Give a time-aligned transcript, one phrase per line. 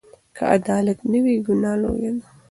[0.35, 2.25] که عدالت نه وي، ګناه لویه ده.